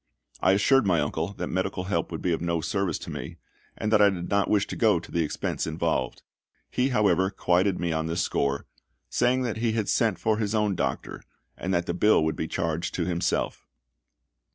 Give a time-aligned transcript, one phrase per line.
[0.41, 3.37] I assured my uncle that medical help would be of no service to me,
[3.77, 6.23] and that I did not wish to go to the expense involved.
[6.71, 8.65] He, however, quieted me on this score,
[9.11, 11.21] saying that he had sent for his own doctor,
[11.55, 13.67] and that the bill would be charged to himself.